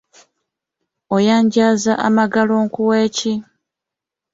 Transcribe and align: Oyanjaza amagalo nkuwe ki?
Oyanjaza 1.15 1.93
amagalo 2.07 2.53
nkuwe 2.65 3.01
ki? 3.15 3.33